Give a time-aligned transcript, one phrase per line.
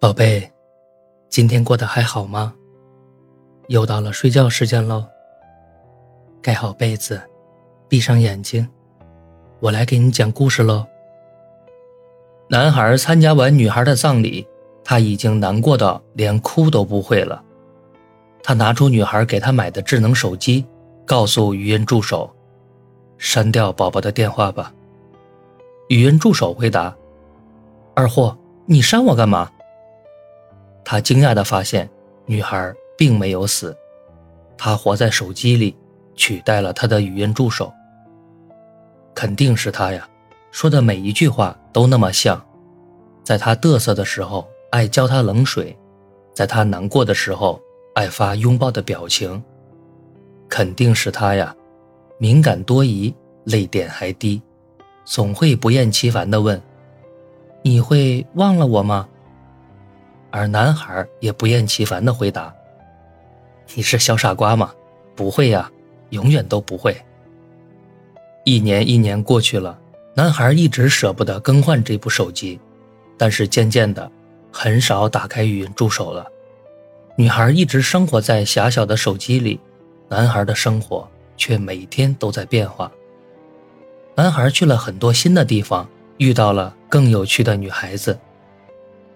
[0.00, 0.48] 宝贝，
[1.28, 2.54] 今天过得还好吗？
[3.66, 5.04] 又到了睡觉时间喽。
[6.40, 7.20] 盖好被子，
[7.88, 8.68] 闭上眼睛，
[9.58, 10.86] 我来给你讲故事喽。
[12.48, 14.46] 男孩参加完女孩的葬礼，
[14.84, 17.42] 他已经难过到连哭都不会了。
[18.40, 20.64] 他拿出女孩给他买的智能手机，
[21.04, 22.32] 告诉语音助手
[23.18, 24.72] ：“删掉宝宝的电话吧。”
[25.90, 26.96] 语音助手回答
[27.96, 29.50] ：“二货，你删我干嘛？”
[30.90, 31.86] 他惊讶地发现，
[32.24, 33.76] 女孩并没有死，
[34.56, 35.76] 她活在手机里，
[36.14, 37.70] 取代了他的语音助手。
[39.14, 40.08] 肯定是他呀，
[40.50, 42.42] 说的每一句话都那么像。
[43.22, 45.76] 在他嘚瑟的时候，爱浇他冷水；
[46.32, 47.60] 在他难过的时候，
[47.94, 49.44] 爱发拥抱的表情。
[50.48, 51.54] 肯定是他呀，
[52.16, 53.14] 敏感多疑，
[53.44, 54.40] 泪点还低，
[55.04, 56.58] 总会不厌其烦地问
[57.60, 59.06] ：“你会忘了我吗？”
[60.38, 62.54] 而男孩也不厌其烦地回答
[63.74, 64.72] ：“你是小傻瓜吗？
[65.16, 65.68] 不会呀，
[66.10, 66.96] 永远都不会。”
[68.46, 69.76] 一年一年过去了，
[70.14, 72.60] 男孩一直舍不得更换这部手机，
[73.16, 74.08] 但是渐渐的，
[74.52, 76.24] 很少打开语音助手了。
[77.16, 79.58] 女孩一直生活在狭小的手机里，
[80.08, 82.92] 男孩的生活却每天都在变化。
[84.14, 88.16] 男孩去了很多新的地方，遇到了更有趣的女孩子。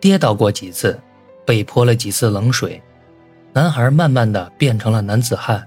[0.00, 0.98] 跌倒过几次，
[1.44, 2.80] 被泼了几次冷水，
[3.52, 5.66] 男孩慢慢的变成了男子汉，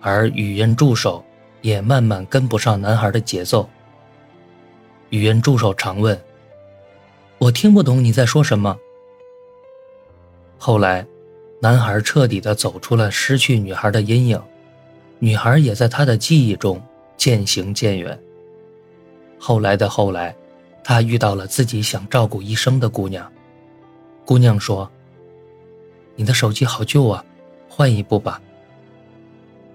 [0.00, 1.24] 而语音助手
[1.60, 3.68] 也慢慢跟不上男孩的节奏。
[5.10, 6.18] 语音助手常问
[7.38, 8.78] ：“我听不懂你在说什么。”
[10.56, 11.04] 后来，
[11.60, 14.40] 男孩彻底的走出了失去女孩的阴影，
[15.18, 16.80] 女孩也在他的记忆中
[17.16, 18.18] 渐行渐远。
[19.38, 20.34] 后来的后来，
[20.84, 23.30] 他遇到了自己想照顾一生的姑娘。
[24.24, 24.88] 姑娘说
[26.20, 27.24] ：“你的手机好旧啊，
[27.66, 28.38] 换一部吧。”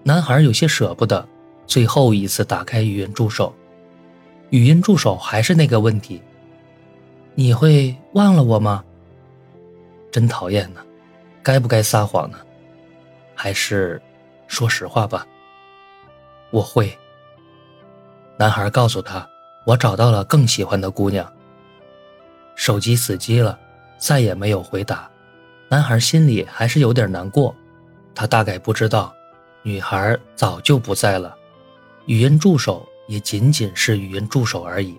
[0.05, 1.27] 男孩有些舍不得，
[1.65, 3.51] 最后一次打开语音助手，
[4.51, 6.21] 语音助手还是那个问题
[7.33, 8.83] ：“你会忘了我吗？”
[10.13, 10.85] 真讨厌呢，
[11.41, 12.37] 该不该撒谎呢？
[13.33, 13.99] 还是
[14.45, 15.25] 说实话吧？
[16.51, 16.95] 我会。
[18.37, 19.27] 男孩告诉他
[19.65, 21.27] ：“我找到了更喜欢的姑娘。”
[22.55, 23.57] 手机死机了。
[23.97, 25.09] 再也没有回答，
[25.67, 27.55] 男孩心里还是有点难过。
[28.13, 29.13] 他大概不知道，
[29.63, 31.35] 女孩早就不在了，
[32.05, 34.95] 语音助手也仅仅是语音助手而已。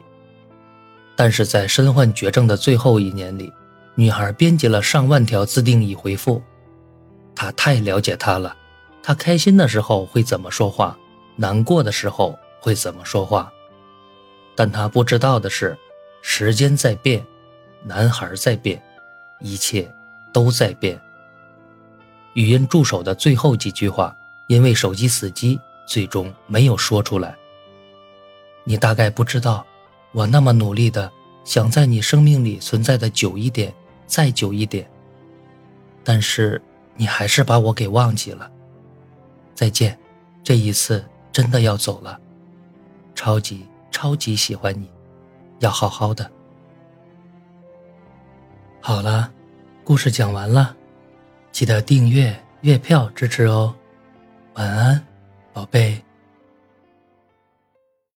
[1.15, 3.51] 但是在身患绝症的最后一年里，
[3.95, 6.43] 女孩编辑了上万条自定义回复。
[7.35, 8.55] 他太了解她了，
[9.03, 10.99] 她开心的时候会怎么说话，
[11.37, 13.51] 难过的时候会怎么说话。
[14.55, 15.77] 但他不知道的是，
[16.23, 17.25] 时间在变，
[17.83, 18.83] 男孩在变。
[19.41, 19.91] 一切
[20.37, 21.01] 都在变。
[22.35, 24.15] 语音助手的最后几句话，
[24.49, 27.35] 因为手机死机，最终没有说出来。
[28.63, 29.65] 你大概不知道，
[30.13, 31.11] 我那么努力的
[31.43, 33.73] 想在你生命里存在的久一点，
[34.07, 34.87] 再久一点。
[36.05, 36.61] 但是
[36.97, 38.51] 你还是把我给忘记了。
[39.55, 39.99] 再见，
[40.45, 42.21] 这一次真的要走了。
[43.15, 44.91] 超级超级喜欢你，
[45.61, 46.31] 要好好的。
[48.83, 49.33] 好了，
[49.87, 50.75] 故事讲完了，
[51.53, 53.73] 记得订阅月票支持哦。
[54.55, 55.01] 晚安，
[55.53, 56.06] 宝贝。